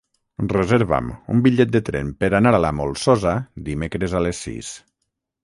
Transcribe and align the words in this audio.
Reserva'm 0.51 1.11
un 1.33 1.43
bitllet 1.47 1.75
de 1.75 1.81
tren 1.89 2.09
per 2.23 2.31
anar 2.39 2.55
a 2.57 2.63
la 2.65 2.73
Molsosa 2.79 3.35
dimecres 3.69 4.19
a 4.19 4.25
les 4.27 4.43
sis. 4.49 4.73